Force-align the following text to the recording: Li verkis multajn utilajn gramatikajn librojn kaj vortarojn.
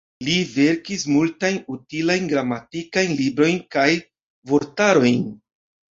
Li 0.27 0.35
verkis 0.53 1.03
multajn 1.15 1.59
utilajn 1.75 2.25
gramatikajn 2.33 3.15
librojn 3.21 3.61
kaj 3.77 3.87
vortarojn. 4.53 5.25